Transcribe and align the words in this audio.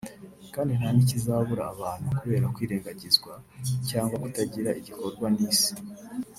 kandi 0.53 0.71
nta 0.79 0.89
nikizabura 0.95 1.63
abantu 1.73 2.07
kubera 2.19 2.45
kwirengagizwa 2.55 3.33
cyangwa 3.89 4.15
kutagira 4.23 4.69
igikorwa 4.79 5.25
n’Isi 5.35 5.73